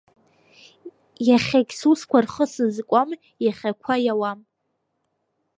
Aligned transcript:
Иахьагь 1.27 1.73
сусқәа 1.79 2.19
рхы 2.25 2.45
сызкуам, 2.53 3.09
иахьа 3.45 3.69
ақәа 3.75 3.95
иауам. 4.05 4.39